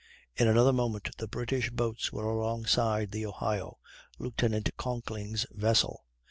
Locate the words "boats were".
1.69-2.25